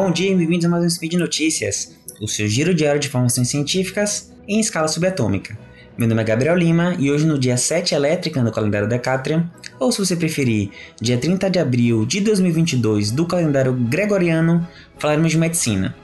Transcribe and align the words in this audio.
Bom 0.00 0.12
dia 0.12 0.30
e 0.30 0.34
bem-vindos 0.36 0.64
a 0.64 0.68
mais 0.68 0.84
um 0.84 0.88
Speed 0.88 1.14
Notícias, 1.14 1.92
o 2.20 2.28
seu 2.28 2.46
giro 2.46 2.72
diário 2.72 3.00
de 3.00 3.08
informações 3.08 3.48
científicas 3.48 4.32
em 4.46 4.60
escala 4.60 4.86
subatômica. 4.86 5.58
Meu 5.98 6.06
nome 6.06 6.22
é 6.22 6.24
Gabriel 6.24 6.54
Lima 6.54 6.94
e 7.00 7.10
hoje 7.10 7.26
no 7.26 7.36
dia 7.36 7.56
7 7.56 7.96
elétrica 7.96 8.40
no 8.40 8.52
calendário 8.52 8.88
Decatrian, 8.88 9.50
ou 9.76 9.90
se 9.90 9.98
você 9.98 10.14
preferir, 10.14 10.70
dia 11.02 11.18
30 11.18 11.50
de 11.50 11.58
abril 11.58 12.06
de 12.06 12.20
2022 12.20 13.10
do 13.10 13.26
calendário 13.26 13.72
gregoriano, 13.72 14.64
falaremos 15.00 15.32
de 15.32 15.38
medicina. 15.38 15.96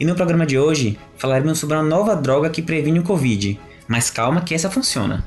E 0.00 0.06
no 0.06 0.14
programa 0.14 0.46
de 0.46 0.58
hoje 0.58 0.98
falaremos 1.18 1.58
sobre 1.58 1.76
uma 1.76 1.84
nova 1.84 2.16
droga 2.16 2.48
que 2.48 2.62
previne 2.62 3.00
o 3.00 3.04
Covid, 3.04 3.60
mas 3.86 4.08
calma 4.08 4.40
que 4.40 4.54
essa 4.54 4.70
funciona. 4.70 5.22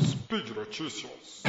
Speed 0.00 0.56
Notícias. 0.56 1.42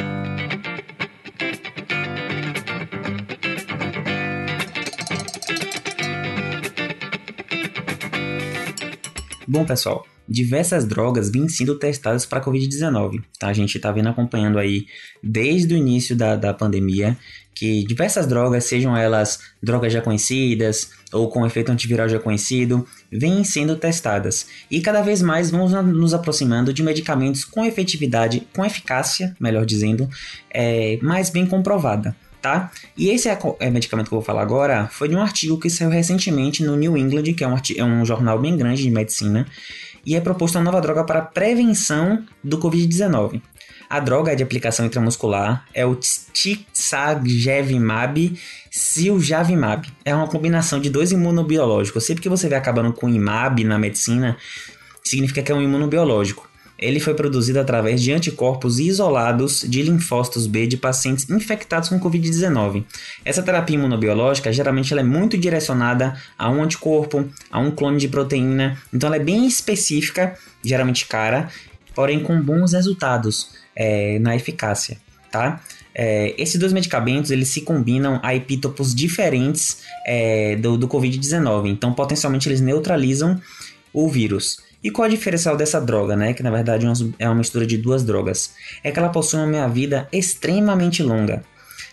Bom, 9.52 9.66
pessoal, 9.66 10.08
diversas 10.30 10.86
drogas 10.86 11.30
vêm 11.30 11.50
sendo 11.50 11.78
testadas 11.78 12.26
para 12.26 12.40
a 12.40 12.42
Covid-19. 12.42 13.22
Tá? 13.38 13.50
A 13.50 13.54
gente 13.54 13.76
está 13.76 13.92
vendo 13.92 14.08
acompanhando 14.08 14.58
aí 14.58 14.86
desde 15.22 15.74
o 15.74 15.78
início 15.78 16.16
da, 16.16 16.38
da 16.38 16.54
pandemia 16.54 17.18
que 17.54 17.84
diversas 17.84 18.26
drogas, 18.26 18.64
sejam 18.64 18.96
elas 18.96 19.40
drogas 19.62 19.92
já 19.92 20.00
conhecidas 20.00 20.92
ou 21.12 21.28
com 21.28 21.46
efeito 21.46 21.70
antiviral 21.70 22.08
já 22.08 22.18
conhecido, 22.18 22.88
vêm 23.12 23.44
sendo 23.44 23.76
testadas. 23.76 24.48
E 24.72 24.80
cada 24.80 25.02
vez 25.02 25.22
mais 25.22 25.52
vamos 25.52 25.74
nos 25.74 26.14
aproximando 26.14 26.74
de 26.74 26.82
medicamentos 26.82 27.44
com 27.44 27.66
efetividade, 27.66 28.48
com 28.56 28.64
eficácia, 28.64 29.36
melhor 29.38 29.66
dizendo, 29.66 30.10
é, 30.50 30.98
mais 31.02 31.30
bem 31.30 31.46
comprovada 31.46 32.16
tá? 32.42 32.72
E 32.98 33.10
esse 33.10 33.30
é, 33.30 33.38
é 33.60 33.70
medicamento 33.70 34.08
que 34.08 34.14
eu 34.14 34.20
vou 34.20 34.26
falar 34.26 34.42
agora 34.42 34.88
foi 34.88 35.08
de 35.08 35.16
um 35.16 35.22
artigo 35.22 35.60
que 35.60 35.70
saiu 35.70 35.90
recentemente 35.90 36.64
no 36.64 36.76
New 36.76 36.98
England, 36.98 37.34
que 37.34 37.44
é 37.44 37.48
um, 37.48 37.56
é 37.56 37.84
um 37.84 38.04
jornal 38.06 38.40
bem 38.40 38.58
grande 38.58 38.82
de 38.84 38.90
medicina, 38.90 39.46
e 40.06 40.16
é 40.16 40.22
proposta 40.22 40.58
uma 40.58 40.66
nova 40.66 40.82
droga 40.82 41.04
para 41.04 41.22
prevenção 41.22 42.26
do 42.44 42.58
Covid-19. 42.58 43.40
A 43.88 44.00
droga 44.00 44.36
de 44.36 44.42
aplicação 44.42 44.84
intramuscular 44.86 45.64
é 45.74 45.86
o 45.86 45.96
Tixagevimab 45.96 48.40
Siljavimab. 48.72 49.92
É 50.06 50.16
uma 50.16 50.28
combinação 50.28 50.80
de 50.80 50.90
dois 50.90 51.12
imunobiológicos. 51.12 52.06
Sempre 52.06 52.24
que 52.24 52.30
você 52.30 52.48
vê 52.48 52.56
acabando 52.56 52.94
com 52.94 53.10
imab 53.10 53.62
na 53.66 53.78
medicina, 53.78 54.38
significa 55.04 55.44
que 55.44 55.52
é 55.52 55.56
um 55.56 55.62
imunobiológico. 55.62 56.50
Ele 56.82 57.00
foi 57.00 57.14
produzido 57.14 57.60
através 57.60 58.02
de 58.02 58.12
anticorpos 58.12 58.80
isolados 58.80 59.62
de 59.62 59.84
linfócitos 59.84 60.48
B 60.48 60.66
de 60.66 60.78
pacientes 60.78 61.30
infectados 61.30 61.90
com 61.90 62.00
Covid-19. 62.00 62.84
Essa 63.24 63.44
terapia 63.44 63.76
imunobiológica 63.76 64.52
geralmente 64.52 64.92
ela 64.92 65.02
é 65.02 65.06
muito 65.06 65.38
direcionada 65.38 66.20
a 66.38 66.50
um 66.50 66.64
anticorpo, 66.64 67.30
a 67.52 67.60
um 67.60 67.70
clone 67.70 68.00
de 68.00 68.08
proteína, 68.08 68.82
então 68.92 69.08
ela 69.08 69.18
é 69.18 69.24
bem 69.24 69.46
específica, 69.46 70.36
geralmente 70.64 71.06
cara, 71.06 71.50
porém 71.94 72.20
com 72.20 72.42
bons 72.42 72.74
resultados 72.74 73.52
é, 73.76 74.18
na 74.20 74.36
eficácia, 74.36 74.98
tá? 75.32 75.62
É, 75.94 76.34
esses 76.42 76.58
dois 76.58 76.72
medicamentos 76.72 77.32
eles 77.32 77.50
se 77.50 77.62
combinam 77.62 78.20
a 78.24 78.34
epítopos 78.34 78.96
diferentes 78.96 79.80
é, 80.06 80.56
do, 80.56 80.78
do 80.78 80.88
Covid-19, 80.88 81.68
então 81.68 81.94
potencialmente 81.94 82.48
eles 82.48 82.62
neutralizam 82.62 83.40
o 83.94 84.10
vírus. 84.10 84.71
E 84.84 84.90
qual 84.90 85.06
a 85.06 85.10
diferencial 85.10 85.56
dessa 85.56 85.80
droga, 85.80 86.16
né? 86.16 86.34
Que 86.34 86.42
na 86.42 86.50
verdade 86.50 86.86
é 87.20 87.28
uma 87.28 87.36
mistura 87.36 87.66
de 87.66 87.78
duas 87.78 88.04
drogas. 88.04 88.54
É 88.84 88.92
que 88.92 88.98
ela 88.98 89.10
possui 89.10 89.40
uma 89.40 89.48
meia-vida 89.48 90.08
extremamente 90.12 91.04
longa. 91.04 91.44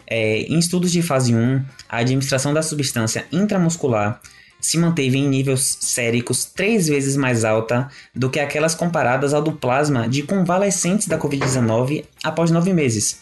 É, 0.06 0.40
em 0.40 0.58
estudos 0.58 0.90
de 0.90 1.02
fase 1.02 1.34
1, 1.34 1.62
a 1.88 1.98
administração 1.98 2.54
da 2.54 2.62
substância 2.62 3.26
intramuscular 3.30 4.20
se 4.60 4.78
manteve 4.78 5.18
em 5.18 5.28
níveis 5.28 5.78
séricos 5.80 6.44
três 6.44 6.88
vezes 6.88 7.16
mais 7.16 7.44
alta 7.44 7.88
do 8.14 8.28
que 8.30 8.40
aquelas 8.40 8.74
comparadas 8.74 9.32
ao 9.32 9.42
do 9.42 9.52
plasma 9.52 10.08
de 10.08 10.22
convalescentes 10.22 11.06
da 11.06 11.18
Covid-19 11.18 12.04
após 12.24 12.50
nove 12.50 12.72
meses, 12.72 13.20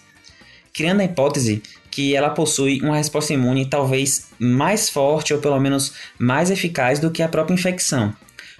criando 0.72 1.00
a 1.00 1.05
hipótese 1.05 1.62
que 1.91 2.15
ela 2.15 2.31
possui 2.31 2.81
uma 2.82 2.97
resposta 2.97 3.32
imune 3.34 3.66
talvez 3.66 4.28
mais 4.38 4.88
forte 4.88 5.34
ou 5.34 5.41
pelo 5.41 5.59
menos 5.59 5.93
mais 6.19 6.50
eficaz 6.50 6.99
do 6.99 7.10
que 7.10 7.22
a 7.22 7.28
própria 7.28 7.55
infecção. 7.55 8.15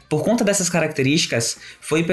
Por 0.09 0.23
conta 0.23 0.45
dessas 0.45 0.69
características, 0.69 1.59
foi 1.81 2.07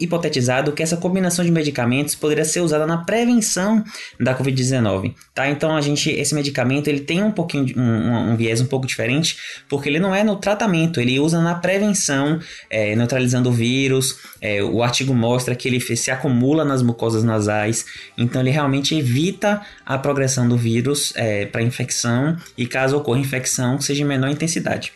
hipotetizado 0.00 0.72
que 0.72 0.82
essa 0.82 0.96
combinação 0.96 1.44
de 1.44 1.50
medicamentos 1.50 2.14
poderia 2.14 2.44
ser 2.44 2.60
usada 2.60 2.86
na 2.86 2.98
prevenção 2.98 3.82
da 4.20 4.36
Covid-19, 4.36 5.14
tá? 5.34 5.48
Então 5.48 5.74
a 5.74 5.80
gente, 5.80 6.10
esse 6.10 6.34
medicamento 6.34 6.88
ele 6.88 7.00
tem 7.00 7.22
um 7.22 7.30
pouquinho 7.30 7.64
de, 7.64 7.78
um, 7.78 8.32
um, 8.32 8.36
viés 8.36 8.60
um 8.60 8.66
pouco 8.66 8.86
diferente, 8.86 9.38
porque 9.68 9.88
ele 9.88 9.98
não 9.98 10.14
é 10.14 10.22
no 10.22 10.36
tratamento, 10.36 11.00
ele 11.00 11.18
usa 11.18 11.40
na 11.40 11.54
prevenção, 11.54 12.38
é, 12.68 12.94
neutralizando 12.94 13.48
o 13.48 13.52
vírus. 13.52 14.18
É, 14.40 14.62
o 14.62 14.82
artigo 14.82 15.14
mostra 15.14 15.54
que 15.54 15.66
ele 15.66 15.80
se 15.80 16.10
acumula 16.10 16.64
nas 16.64 16.82
mucosas 16.82 17.24
nasais, 17.24 17.86
então 18.18 18.42
ele 18.42 18.50
realmente 18.50 18.94
evita 18.94 19.62
a 19.86 19.96
progressão 19.96 20.46
do 20.46 20.58
vírus 20.58 21.12
é, 21.16 21.46
para 21.46 21.62
infecção 21.62 22.36
e 22.56 22.66
caso 22.66 22.96
ocorra 22.96 23.18
infecção 23.18 23.80
seja 23.80 24.02
em 24.02 24.06
menor 24.06 24.28
intensidade. 24.28 24.92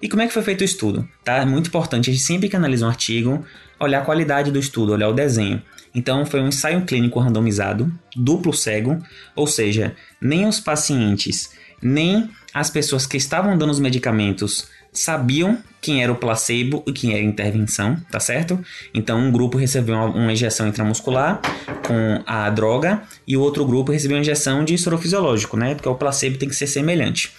E 0.00 0.08
como 0.08 0.22
é 0.22 0.26
que 0.26 0.32
foi 0.32 0.42
feito 0.42 0.60
o 0.60 0.64
estudo? 0.64 1.08
Tá? 1.24 1.36
É 1.36 1.44
muito 1.44 1.68
importante, 1.68 2.10
a 2.10 2.12
gente 2.12 2.24
sempre 2.24 2.48
que 2.48 2.56
analisa 2.56 2.86
um 2.86 2.88
artigo, 2.88 3.44
olhar 3.78 4.00
a 4.02 4.04
qualidade 4.04 4.50
do 4.50 4.58
estudo, 4.58 4.92
olhar 4.92 5.08
o 5.08 5.14
desenho. 5.14 5.62
Então, 5.94 6.26
foi 6.26 6.40
um 6.40 6.48
ensaio 6.48 6.84
clínico 6.84 7.20
randomizado, 7.20 7.92
duplo 8.16 8.52
cego, 8.52 8.98
ou 9.36 9.46
seja, 9.46 9.94
nem 10.20 10.46
os 10.46 10.58
pacientes, 10.58 11.50
nem 11.80 12.28
as 12.52 12.68
pessoas 12.68 13.06
que 13.06 13.16
estavam 13.16 13.56
dando 13.56 13.70
os 13.70 13.78
medicamentos 13.78 14.68
sabiam 14.94 15.58
quem 15.80 16.02
era 16.02 16.10
o 16.10 16.16
placebo 16.16 16.82
e 16.86 16.92
quem 16.92 17.12
era 17.12 17.20
a 17.20 17.24
intervenção, 17.24 17.96
tá 18.10 18.20
certo? 18.20 18.58
Então, 18.94 19.18
um 19.18 19.30
grupo 19.30 19.58
recebeu 19.58 19.96
uma, 19.96 20.32
injeção 20.32 20.68
intramuscular 20.68 21.42
com 21.86 22.22
a 22.24 22.48
droga 22.48 23.02
e 23.26 23.36
o 23.36 23.40
outro 23.40 23.66
grupo 23.66 23.92
recebeu 23.92 24.16
uma 24.16 24.20
injeção 24.20 24.64
de 24.64 24.78
soro 24.78 24.96
fisiológico, 24.96 25.56
né? 25.56 25.74
Porque 25.74 25.88
o 25.88 25.94
placebo 25.96 26.38
tem 26.38 26.48
que 26.48 26.54
ser 26.54 26.68
semelhante. 26.68 27.32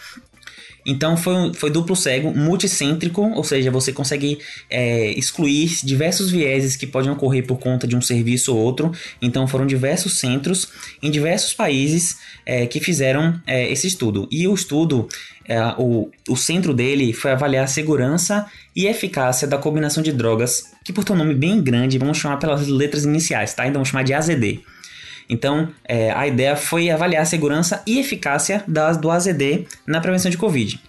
Então 0.85 1.17
foi, 1.17 1.53
foi 1.53 1.71
duplo 1.71 1.95
cego, 1.95 2.31
multicêntrico, 2.31 3.21
ou 3.21 3.43
seja, 3.43 3.71
você 3.71 3.91
consegue 3.91 4.37
é, 4.69 5.11
excluir 5.17 5.79
diversos 5.83 6.29
vieses 6.29 6.75
que 6.75 6.85
podem 6.85 7.11
ocorrer 7.11 7.45
por 7.45 7.57
conta 7.57 7.87
de 7.87 7.95
um 7.95 8.01
serviço 8.01 8.55
ou 8.55 8.61
outro. 8.61 8.91
Então 9.21 9.47
foram 9.47 9.65
diversos 9.65 10.19
centros 10.19 10.69
em 11.01 11.09
diversos 11.09 11.53
países 11.53 12.17
é, 12.45 12.67
que 12.67 12.79
fizeram 12.79 13.41
é, 13.47 13.71
esse 13.71 13.87
estudo. 13.87 14.27
E 14.31 14.47
o 14.47 14.53
estudo, 14.53 15.07
é, 15.47 15.59
o, 15.77 16.11
o 16.29 16.35
centro 16.35 16.73
dele 16.73 17.13
foi 17.13 17.31
avaliar 17.31 17.63
a 17.63 17.67
segurança 17.67 18.45
e 18.75 18.85
eficácia 18.85 19.47
da 19.47 19.57
combinação 19.57 20.03
de 20.03 20.11
drogas, 20.11 20.71
que 20.83 20.93
por 20.93 21.09
um 21.11 21.15
nome 21.15 21.33
bem 21.33 21.61
grande, 21.61 21.97
vamos 21.97 22.17
chamar 22.17 22.37
pelas 22.37 22.67
letras 22.67 23.05
iniciais, 23.05 23.53
tá? 23.53 23.63
Então 23.63 23.75
vamos 23.75 23.89
chamar 23.89 24.03
de 24.03 24.13
AZD. 24.13 24.61
Então, 25.29 25.69
é, 25.83 26.11
a 26.11 26.27
ideia 26.27 26.55
foi 26.55 26.89
avaliar 26.89 27.23
a 27.23 27.25
segurança 27.25 27.81
e 27.85 27.99
eficácia 27.99 28.63
das, 28.67 28.97
do 28.97 29.09
AZD 29.09 29.67
na 29.85 29.99
prevenção 29.99 30.29
de 30.29 30.37
Covid. 30.37 30.79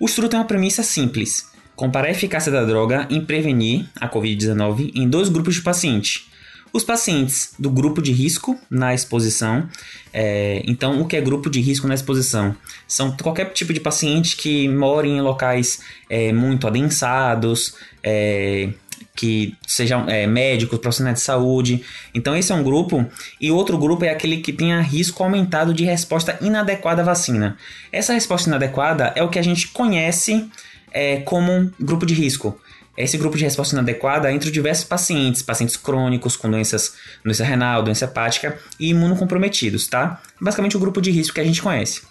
O 0.00 0.06
estudo 0.06 0.28
tem 0.28 0.38
uma 0.38 0.46
premissa 0.46 0.82
simples: 0.82 1.46
comparar 1.76 2.08
a 2.08 2.12
eficácia 2.12 2.50
da 2.50 2.64
droga 2.64 3.06
em 3.10 3.24
prevenir 3.24 3.88
a 4.00 4.08
Covid-19 4.08 4.92
em 4.94 5.08
dois 5.08 5.28
grupos 5.28 5.54
de 5.54 5.62
pacientes. 5.62 6.28
Os 6.72 6.84
pacientes 6.84 7.54
do 7.58 7.70
grupo 7.70 8.02
de 8.02 8.12
risco 8.12 8.58
na 8.70 8.92
exposição. 8.92 9.66
É, 10.12 10.62
então, 10.66 11.00
o 11.00 11.06
que 11.06 11.16
é 11.16 11.20
grupo 11.20 11.48
de 11.48 11.60
risco 11.60 11.88
na 11.88 11.94
exposição? 11.94 12.54
São 12.86 13.16
qualquer 13.16 13.52
tipo 13.52 13.72
de 13.72 13.80
paciente 13.80 14.36
que 14.36 14.68
mora 14.68 15.06
em 15.06 15.20
locais 15.20 15.80
é, 16.10 16.30
muito 16.30 16.66
adensados, 16.66 17.74
é, 18.02 18.68
que 19.18 19.56
sejam 19.66 20.08
é, 20.08 20.28
médicos, 20.28 20.78
profissionais 20.78 21.16
de 21.16 21.24
saúde. 21.24 21.82
Então, 22.14 22.36
esse 22.36 22.52
é 22.52 22.54
um 22.54 22.62
grupo. 22.62 23.04
E 23.40 23.50
outro 23.50 23.76
grupo 23.76 24.04
é 24.04 24.10
aquele 24.10 24.36
que 24.36 24.52
tenha 24.52 24.80
risco 24.80 25.24
aumentado 25.24 25.74
de 25.74 25.84
resposta 25.84 26.38
inadequada 26.40 27.02
à 27.02 27.04
vacina. 27.04 27.56
Essa 27.90 28.12
resposta 28.12 28.48
inadequada 28.48 29.12
é 29.16 29.22
o 29.24 29.28
que 29.28 29.36
a 29.36 29.42
gente 29.42 29.66
conhece 29.68 30.48
é, 30.92 31.16
como 31.22 31.68
grupo 31.80 32.06
de 32.06 32.14
risco. 32.14 32.56
Esse 32.96 33.18
grupo 33.18 33.36
de 33.36 33.42
resposta 33.42 33.74
inadequada 33.74 34.30
é 34.30 34.32
entre 34.32 34.52
diversos 34.52 34.84
pacientes, 34.84 35.42
pacientes 35.42 35.76
crônicos 35.76 36.36
com 36.36 36.48
doenças, 36.48 36.94
doença 37.24 37.42
renal, 37.42 37.82
doença 37.82 38.04
hepática 38.04 38.56
e 38.78 38.90
imunocomprometidos, 38.90 39.88
tá? 39.88 40.22
Basicamente 40.40 40.76
o 40.76 40.80
grupo 40.80 41.00
de 41.00 41.10
risco 41.10 41.34
que 41.34 41.40
a 41.40 41.44
gente 41.44 41.60
conhece. 41.60 42.02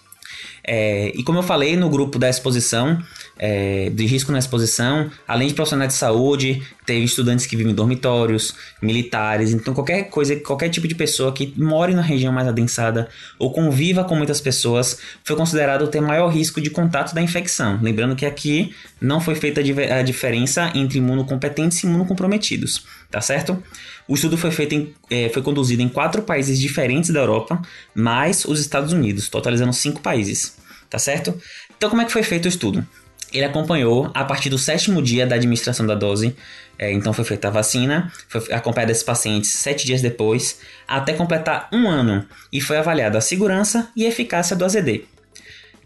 É, 0.62 1.10
e 1.14 1.22
como 1.22 1.38
eu 1.38 1.42
falei 1.42 1.74
no 1.74 1.88
grupo 1.88 2.18
da 2.18 2.28
exposição, 2.28 3.02
é, 3.38 3.90
de 3.90 4.06
risco 4.06 4.32
na 4.32 4.38
exposição, 4.38 5.10
além 5.26 5.48
de 5.48 5.54
profissionais 5.54 5.92
de 5.92 5.98
saúde, 5.98 6.62
teve 6.84 7.04
estudantes 7.04 7.46
que 7.46 7.56
vivem 7.56 7.72
em 7.72 7.74
dormitórios, 7.74 8.54
militares, 8.82 9.52
então 9.52 9.72
qualquer 9.74 10.04
coisa, 10.04 10.34
qualquer 10.36 10.68
tipo 10.68 10.88
de 10.88 10.94
pessoa 10.94 11.32
que 11.32 11.54
more 11.56 11.94
na 11.94 12.02
região 12.02 12.32
mais 12.32 12.48
adensada 12.48 13.08
ou 13.38 13.52
conviva 13.52 14.04
com 14.04 14.14
muitas 14.14 14.40
pessoas 14.40 14.98
foi 15.24 15.36
considerado 15.36 15.86
ter 15.88 16.00
maior 16.00 16.28
risco 16.28 16.60
de 16.60 16.70
contato 16.70 17.14
da 17.14 17.22
infecção. 17.22 17.78
Lembrando 17.80 18.16
que 18.16 18.26
aqui 18.26 18.74
não 19.00 19.20
foi 19.20 19.34
feita 19.34 19.60
a 19.60 20.02
diferença 20.02 20.70
entre 20.74 20.98
imunocompetentes 20.98 21.82
e 21.82 21.86
imunocomprometidos, 21.86 22.84
tá 23.10 23.20
certo? 23.20 23.62
O 24.08 24.14
estudo 24.14 24.38
foi 24.38 24.50
feito 24.50 24.74
em, 24.74 24.94
é, 25.10 25.28
foi 25.28 25.42
conduzido 25.42 25.82
em 25.82 25.88
quatro 25.88 26.22
países 26.22 26.58
diferentes 26.58 27.10
da 27.10 27.20
Europa, 27.20 27.60
mais 27.94 28.44
os 28.44 28.58
Estados 28.58 28.92
Unidos, 28.92 29.28
totalizando 29.28 29.72
cinco 29.72 30.00
países 30.00 30.56
tá 30.88 30.98
certo? 30.98 31.38
Então, 31.76 31.90
como 31.90 32.02
é 32.02 32.04
que 32.04 32.12
foi 32.12 32.22
feito 32.22 32.46
o 32.46 32.48
estudo? 32.48 32.86
Ele 33.32 33.44
acompanhou 33.44 34.10
a 34.14 34.24
partir 34.24 34.48
do 34.48 34.58
sétimo 34.58 35.02
dia 35.02 35.26
da 35.26 35.36
administração 35.36 35.86
da 35.86 35.94
dose, 35.94 36.34
é, 36.78 36.92
então 36.92 37.12
foi 37.12 37.24
feita 37.24 37.48
a 37.48 37.50
vacina, 37.50 38.12
foi 38.28 38.52
acompanhada 38.52 38.92
esses 38.92 39.02
pacientes 39.02 39.50
sete 39.50 39.84
dias 39.84 40.00
depois, 40.00 40.60
até 40.86 41.12
completar 41.12 41.68
um 41.72 41.88
ano, 41.88 42.24
e 42.52 42.60
foi 42.60 42.78
avaliada 42.78 43.18
a 43.18 43.20
segurança 43.20 43.90
e 43.94 44.04
eficácia 44.04 44.56
do 44.56 44.64
AZD. 44.64 45.04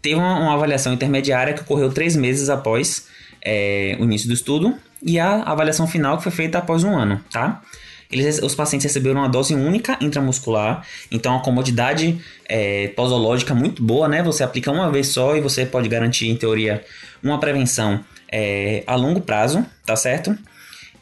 Teve 0.01 0.15
uma, 0.15 0.39
uma 0.39 0.53
avaliação 0.53 0.93
intermediária 0.93 1.53
que 1.53 1.61
ocorreu 1.61 1.91
três 1.91 2.15
meses 2.15 2.49
após 2.49 3.07
é, 3.43 3.97
o 3.99 4.03
início 4.03 4.27
do 4.27 4.33
estudo, 4.33 4.77
e 5.05 5.19
a 5.19 5.43
avaliação 5.43 5.85
final 5.85 6.17
que 6.17 6.23
foi 6.23 6.31
feita 6.31 6.59
após 6.59 6.83
um 6.83 6.95
ano, 6.95 7.21
tá? 7.29 7.61
Eles, 8.13 8.39
os 8.39 8.53
pacientes 8.53 8.85
receberam 8.85 9.21
uma 9.21 9.27
dose 9.27 9.55
única 9.55 9.97
intramuscular, 9.99 10.85
então 11.11 11.35
a 11.35 11.41
comodidade 11.41 12.19
é, 12.47 12.89
posológica 12.89 13.55
muito 13.55 13.81
boa, 13.81 14.07
né? 14.07 14.21
Você 14.21 14.43
aplica 14.43 14.71
uma 14.71 14.91
vez 14.91 15.07
só 15.07 15.35
e 15.35 15.41
você 15.41 15.65
pode 15.65 15.89
garantir, 15.89 16.29
em 16.29 16.35
teoria, 16.35 16.83
uma 17.23 17.39
prevenção 17.39 18.03
é, 18.31 18.83
a 18.85 18.95
longo 18.95 19.21
prazo, 19.21 19.65
tá 19.83 19.95
certo? 19.95 20.37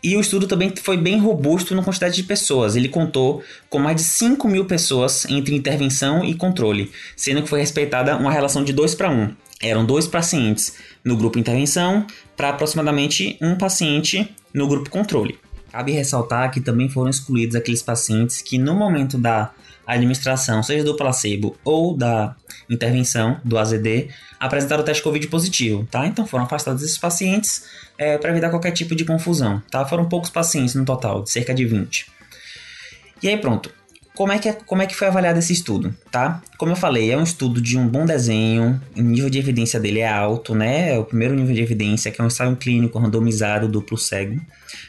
E 0.03 0.15
o 0.15 0.21
estudo 0.21 0.47
também 0.47 0.73
foi 0.81 0.97
bem 0.97 1.19
robusto 1.19 1.75
na 1.75 1.83
quantidade 1.83 2.15
de 2.15 2.23
pessoas. 2.23 2.75
Ele 2.75 2.87
contou 2.89 3.43
com 3.69 3.77
mais 3.77 3.97
de 3.97 4.03
5 4.03 4.47
mil 4.47 4.65
pessoas 4.65 5.25
entre 5.25 5.53
intervenção 5.53 6.23
e 6.25 6.33
controle, 6.33 6.91
sendo 7.15 7.43
que 7.43 7.49
foi 7.49 7.59
respeitada 7.59 8.15
uma 8.17 8.31
relação 8.31 8.63
de 8.63 8.73
2 8.73 8.95
para 8.95 9.11
1. 9.11 9.35
Eram 9.61 9.85
dois 9.85 10.07
pacientes 10.07 10.73
no 11.03 11.15
grupo 11.15 11.37
intervenção 11.37 12.07
para 12.35 12.49
aproximadamente 12.49 13.37
um 13.39 13.55
paciente 13.55 14.33
no 14.51 14.67
grupo 14.67 14.89
controle. 14.89 15.37
Cabe 15.71 15.91
ressaltar 15.91 16.51
que 16.51 16.59
também 16.59 16.89
foram 16.89 17.09
excluídos 17.09 17.55
aqueles 17.55 17.81
pacientes 17.81 18.41
que, 18.41 18.57
no 18.57 18.75
momento 18.75 19.17
da 19.17 19.51
administração, 19.85 20.61
seja 20.61 20.83
do 20.83 20.95
placebo 20.95 21.55
ou 21.63 21.95
da 21.95 22.35
intervenção 22.69 23.39
do 23.43 23.57
AZD, 23.57 24.09
apresentaram 24.39 24.83
o 24.83 24.85
teste 24.85 25.03
Covid 25.03 25.27
positivo, 25.27 25.87
tá? 25.89 26.05
Então 26.07 26.25
foram 26.25 26.45
afastados 26.45 26.83
esses 26.83 26.97
pacientes 26.97 27.65
é, 27.97 28.17
para 28.17 28.31
evitar 28.31 28.49
qualquer 28.49 28.71
tipo 28.71 28.95
de 28.95 29.05
confusão, 29.05 29.61
tá? 29.69 29.85
Foram 29.85 30.07
poucos 30.07 30.29
pacientes 30.29 30.75
no 30.75 30.85
total, 30.85 31.25
cerca 31.25 31.53
de 31.53 31.65
20. 31.65 32.07
E 33.21 33.27
aí 33.27 33.37
pronto. 33.37 33.71
Como 34.13 34.31
é, 34.33 34.37
que, 34.37 34.49
é, 34.49 34.53
como 34.53 34.81
é 34.81 34.85
que 34.85 34.95
foi 34.95 35.07
avaliado 35.07 35.39
esse 35.39 35.53
estudo, 35.53 35.95
tá? 36.11 36.41
Como 36.57 36.73
eu 36.73 36.75
falei, 36.75 37.11
é 37.11 37.17
um 37.17 37.23
estudo 37.23 37.61
de 37.61 37.77
um 37.77 37.87
bom 37.87 38.05
desenho, 38.05 38.79
o 38.95 39.01
nível 39.01 39.29
de 39.29 39.39
evidência 39.39 39.79
dele 39.79 39.99
é 39.99 40.09
alto, 40.09 40.53
né? 40.53 40.93
É 40.93 40.99
o 40.99 41.05
primeiro 41.05 41.33
nível 41.33 41.55
de 41.55 41.61
evidência, 41.61 42.11
que 42.11 42.19
é 42.19 42.23
um 42.23 42.27
ensaio 42.27 42.55
clínico 42.57 42.99
randomizado 42.99 43.69
duplo 43.69 43.97
cego, 43.97 44.39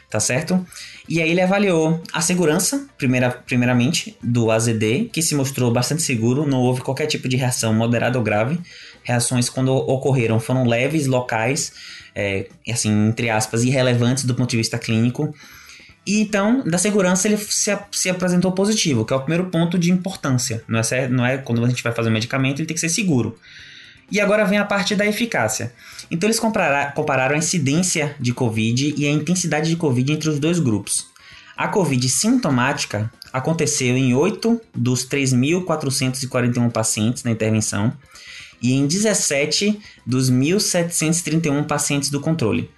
tá 0.09 0.19
certo? 0.19 0.65
E 1.07 1.21
aí 1.21 1.31
ele 1.31 1.39
avaliou 1.39 2.01
a 2.11 2.19
segurança, 2.19 2.85
primeira, 2.97 3.31
primeiramente, 3.31 4.17
do 4.21 4.51
AZD, 4.51 5.09
que 5.11 5.21
se 5.21 5.35
mostrou 5.35 5.71
bastante 5.71 6.01
seguro, 6.01 6.45
não 6.45 6.59
houve 6.59 6.81
qualquer 6.81 7.07
tipo 7.07 7.29
de 7.29 7.37
reação 7.37 7.73
moderada 7.73 8.17
ou 8.17 8.23
grave. 8.23 8.59
Reações, 9.03 9.49
quando 9.49 9.73
ocorreram, 9.73 10.39
foram 10.39 10.65
leves, 10.65 11.07
locais, 11.07 11.71
é, 12.13 12.47
assim, 12.69 13.07
entre 13.07 13.29
aspas, 13.29 13.63
irrelevantes 13.63 14.25
do 14.25 14.35
ponto 14.35 14.49
de 14.49 14.57
vista 14.57 14.77
clínico 14.77 15.33
e 16.05 16.19
então, 16.19 16.61
da 16.63 16.77
segurança, 16.77 17.27
ele 17.27 17.37
se, 17.37 17.77
se 17.91 18.09
apresentou 18.09 18.51
positivo, 18.51 19.05
que 19.05 19.13
é 19.13 19.15
o 19.15 19.21
primeiro 19.21 19.45
ponto 19.45 19.79
de 19.79 19.89
importância. 19.89 20.63
Não 20.67 20.79
é, 20.79 21.07
não 21.07 21.25
é 21.25 21.37
quando 21.37 21.63
a 21.63 21.69
gente 21.69 21.81
vai 21.81 21.93
fazer 21.93 22.09
um 22.09 22.13
medicamento, 22.13 22.59
ele 22.59 22.67
tem 22.67 22.75
que 22.75 22.81
ser 22.81 22.89
seguro. 22.89 23.37
E 24.11 24.19
agora 24.19 24.43
vem 24.43 24.57
a 24.57 24.65
parte 24.65 24.95
da 24.95 25.05
eficácia. 25.05 25.73
Então, 26.11 26.27
eles 26.27 26.39
compararam 26.39 27.35
a 27.35 27.37
incidência 27.37 28.15
de 28.19 28.33
Covid 28.33 28.93
e 28.97 29.07
a 29.07 29.11
intensidade 29.11 29.69
de 29.69 29.77
Covid 29.77 30.11
entre 30.11 30.29
os 30.29 30.39
dois 30.39 30.59
grupos. 30.59 31.07
A 31.55 31.69
Covid 31.69 32.09
sintomática 32.09 33.09
aconteceu 33.31 33.95
em 33.95 34.13
8 34.13 34.61
dos 34.75 35.07
3.441 35.07 36.69
pacientes 36.69 37.23
na 37.23 37.31
intervenção 37.31 37.93
e 38.61 38.73
em 38.73 38.85
17 38.85 39.79
dos 40.05 40.29
1.731 40.29 41.65
pacientes 41.65 42.09
do 42.09 42.19
controle 42.19 42.69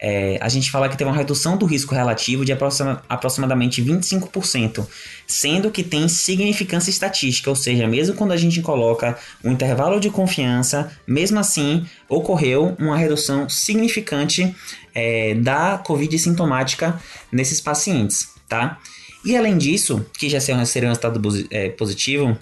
é, 0.00 0.38
a 0.40 0.48
gente 0.48 0.70
fala 0.70 0.88
que 0.88 0.96
teve 0.96 1.10
uma 1.10 1.16
redução 1.16 1.56
do 1.56 1.66
risco 1.66 1.94
relativo 1.94 2.44
de 2.44 2.52
aproxima, 2.52 3.02
aproximadamente 3.08 3.82
25%, 3.82 4.86
sendo 5.26 5.70
que 5.70 5.82
tem 5.82 6.08
significância 6.08 6.90
estatística, 6.90 7.50
ou 7.50 7.56
seja, 7.56 7.86
mesmo 7.86 8.14
quando 8.14 8.32
a 8.32 8.36
gente 8.36 8.62
coloca 8.62 9.18
um 9.42 9.52
intervalo 9.52 9.98
de 9.98 10.08
confiança, 10.10 10.90
mesmo 11.06 11.38
assim 11.38 11.84
ocorreu 12.08 12.76
uma 12.78 12.96
redução 12.96 13.48
significante 13.48 14.54
é, 14.94 15.34
da 15.34 15.78
Covid 15.78 16.16
sintomática 16.18 17.00
nesses 17.32 17.60
pacientes, 17.60 18.28
tá? 18.48 18.78
E 19.24 19.36
além 19.36 19.58
disso, 19.58 20.06
que 20.16 20.28
já 20.28 20.40
seria 20.40 20.56
um 20.56 20.60
resultado 20.60 21.20
é, 21.50 21.70
positivo, 21.70 22.38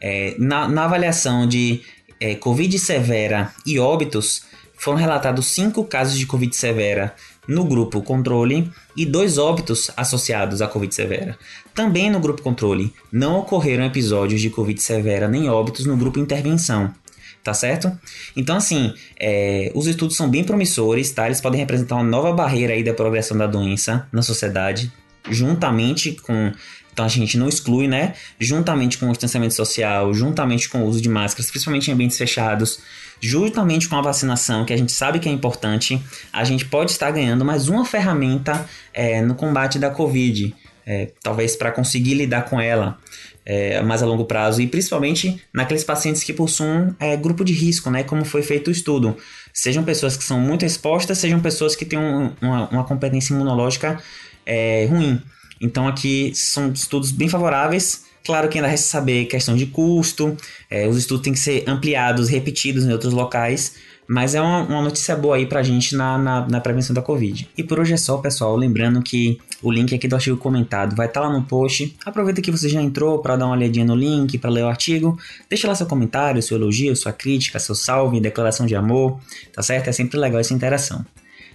é, 0.00 0.34
na, 0.38 0.68
na, 0.68 0.84
avaliação 0.84 1.46
de 1.46 1.80
é, 2.20 2.34
Covid 2.34 2.78
severa 2.78 3.52
e 3.64 3.78
óbitos, 3.78 4.42
foram 4.86 4.98
relatados 5.00 5.46
cinco 5.46 5.82
casos 5.82 6.16
de 6.16 6.24
Covid 6.26 6.54
severa 6.54 7.12
no 7.48 7.64
grupo 7.64 8.00
controle 8.00 8.70
e 8.96 9.04
dois 9.04 9.36
óbitos 9.36 9.90
associados 9.96 10.62
à 10.62 10.68
Covid 10.68 10.94
severa. 10.94 11.36
Também 11.74 12.08
no 12.08 12.20
grupo 12.20 12.40
controle 12.40 12.94
não 13.10 13.40
ocorreram 13.40 13.84
episódios 13.84 14.40
de 14.40 14.48
Covid 14.48 14.80
severa 14.80 15.26
nem 15.26 15.50
óbitos 15.50 15.86
no 15.86 15.96
grupo 15.96 16.20
intervenção. 16.20 16.94
Tá 17.42 17.52
certo? 17.52 17.90
Então, 18.36 18.56
assim, 18.56 18.94
é, 19.18 19.72
os 19.74 19.88
estudos 19.88 20.16
são 20.16 20.30
bem 20.30 20.44
promissores, 20.44 21.10
tá? 21.10 21.26
Eles 21.26 21.40
podem 21.40 21.58
representar 21.58 21.96
uma 21.96 22.04
nova 22.04 22.32
barreira 22.32 22.72
aí 22.72 22.84
da 22.84 22.94
progressão 22.94 23.36
da 23.36 23.48
doença 23.48 24.06
na 24.12 24.22
sociedade, 24.22 24.92
juntamente 25.28 26.12
com 26.12 26.52
então 26.96 27.04
a 27.04 27.08
gente 27.08 27.36
não 27.36 27.46
exclui, 27.46 27.86
né? 27.86 28.14
Juntamente 28.40 28.96
com 28.96 29.06
o 29.06 29.10
distanciamento 29.10 29.52
social, 29.52 30.14
juntamente 30.14 30.66
com 30.66 30.78
o 30.82 30.86
uso 30.86 30.98
de 30.98 31.10
máscaras, 31.10 31.50
principalmente 31.50 31.90
em 31.90 31.92
ambientes 31.92 32.16
fechados, 32.16 32.78
juntamente 33.20 33.86
com 33.86 33.96
a 33.96 34.00
vacinação, 34.00 34.64
que 34.64 34.72
a 34.72 34.78
gente 34.78 34.92
sabe 34.92 35.18
que 35.18 35.28
é 35.28 35.32
importante, 35.32 36.00
a 36.32 36.42
gente 36.42 36.64
pode 36.64 36.92
estar 36.92 37.10
ganhando 37.10 37.44
mais 37.44 37.68
uma 37.68 37.84
ferramenta 37.84 38.66
é, 38.94 39.20
no 39.20 39.34
combate 39.34 39.78
da 39.78 39.90
Covid. 39.90 40.56
É, 40.86 41.10
talvez 41.22 41.54
para 41.54 41.70
conseguir 41.70 42.14
lidar 42.14 42.42
com 42.42 42.60
ela 42.60 42.96
é, 43.44 43.82
mais 43.82 44.02
a 44.02 44.06
longo 44.06 44.24
prazo 44.24 44.62
e 44.62 44.68
principalmente 44.68 45.42
naqueles 45.52 45.84
pacientes 45.84 46.22
que 46.22 46.32
possuem 46.32 46.94
é, 46.98 47.14
grupo 47.16 47.44
de 47.44 47.52
risco, 47.52 47.90
né, 47.90 48.04
como 48.04 48.24
foi 48.24 48.40
feito 48.40 48.68
o 48.68 48.70
estudo. 48.70 49.18
Sejam 49.52 49.84
pessoas 49.84 50.16
que 50.16 50.24
são 50.24 50.40
muito 50.40 50.64
expostas, 50.64 51.18
sejam 51.18 51.40
pessoas 51.40 51.76
que 51.76 51.84
têm 51.84 51.98
um, 51.98 52.32
uma, 52.40 52.68
uma, 52.68 52.84
competência 52.84 53.34
imunológica 53.34 53.98
é, 54.46 54.86
ruim. 54.86 55.20
Então 55.60 55.88
aqui 55.88 56.32
são 56.34 56.72
estudos 56.72 57.10
bem 57.10 57.28
favoráveis 57.28 58.06
Claro 58.26 58.48
que 58.48 58.58
ainda 58.58 58.68
resta 58.68 58.88
saber 58.88 59.26
questão 59.26 59.54
de 59.54 59.66
custo, 59.66 60.36
é, 60.68 60.88
os 60.88 60.96
estudos 60.96 61.22
têm 61.22 61.32
que 61.32 61.38
ser 61.38 61.62
ampliados, 61.64 62.28
repetidos 62.28 62.84
em 62.84 62.90
outros 62.90 63.12
locais, 63.12 63.76
mas 64.08 64.34
é 64.34 64.40
uma, 64.40 64.62
uma 64.62 64.82
notícia 64.82 65.14
boa 65.14 65.36
aí 65.36 65.46
pra 65.46 65.62
gente 65.62 65.94
na, 65.94 66.18
na, 66.18 66.48
na, 66.48 66.60
prevenção 66.60 66.92
da 66.92 67.00
Covid. 67.00 67.48
E 67.56 67.62
por 67.62 67.78
hoje 67.78 67.92
é 67.92 67.96
só, 67.96 68.18
pessoal. 68.18 68.56
Lembrando 68.56 69.00
que 69.00 69.38
o 69.62 69.70
link 69.70 69.94
aqui 69.94 70.08
do 70.08 70.16
artigo 70.16 70.36
comentado 70.36 70.96
vai 70.96 71.06
estar 71.06 71.20
tá 71.20 71.28
lá 71.28 71.32
no 71.32 71.44
post. 71.44 71.96
Aproveita 72.04 72.40
que 72.40 72.50
você 72.50 72.68
já 72.68 72.82
entrou 72.82 73.20
para 73.20 73.36
dar 73.36 73.46
uma 73.46 73.56
olhadinha 73.56 73.84
no 73.84 73.94
link, 73.94 74.38
para 74.38 74.50
ler 74.50 74.62
o 74.62 74.68
artigo. 74.68 75.16
Deixa 75.48 75.68
lá 75.68 75.74
seu 75.74 75.86
comentário, 75.86 76.42
seu 76.42 76.56
elogio, 76.56 76.94
sua 76.96 77.12
crítica, 77.12 77.60
seu 77.60 77.74
salve, 77.76 78.20
declaração 78.20 78.66
de 78.66 78.74
amor, 78.74 79.20
tá 79.52 79.62
certo? 79.62 79.88
É 79.88 79.92
sempre 79.92 80.18
legal 80.18 80.40
essa 80.40 80.54
interação. 80.54 81.04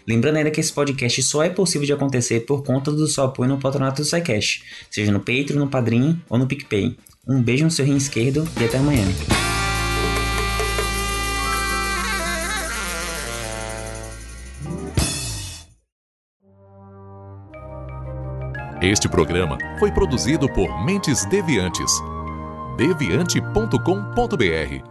Lembrando 0.07 0.37
ainda 0.37 0.51
que 0.51 0.59
esse 0.59 0.73
podcast 0.73 1.21
só 1.23 1.43
é 1.43 1.49
possível 1.49 1.85
de 1.85 1.93
acontecer 1.93 2.41
por 2.41 2.63
conta 2.63 2.91
do 2.91 3.07
seu 3.07 3.23
apoio 3.23 3.49
no 3.49 3.59
patronato 3.59 4.01
do 4.01 4.05
SciCast, 4.05 4.63
seja 4.89 5.11
no 5.11 5.19
Patreon, 5.19 5.59
no 5.59 5.67
Padrim 5.67 6.21
ou 6.29 6.37
no 6.37 6.47
PicPay. 6.47 6.97
Um 7.27 7.41
beijo 7.41 7.63
no 7.63 7.71
seu 7.71 7.85
rim 7.85 7.95
esquerdo 7.95 8.47
e 8.59 8.65
até 8.65 8.77
amanhã. 8.77 9.05
Este 18.81 19.07
programa 19.07 19.59
foi 19.77 19.91
produzido 19.91 20.51
por 20.51 20.83
Mentes 20.83 21.23
Deviantes. 21.25 21.91
deviante.com.br 22.77 24.90